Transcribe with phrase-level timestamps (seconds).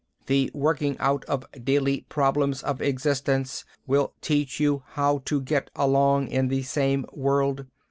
[0.25, 6.29] The working out of daily problems of existence will teach you how to get along
[6.29, 7.67] in the same world.